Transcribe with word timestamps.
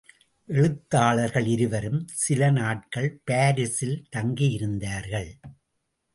எழுத்தாளர்கள் 0.47 1.45
இருவரும் 1.45 2.07
சில 2.13 2.49
நாட்கள் 2.51 3.21
பாரிஸில் 3.23 4.03
தங்கியிருந்தார்கள். 4.15 5.31